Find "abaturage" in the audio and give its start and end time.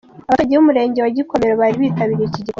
0.25-0.53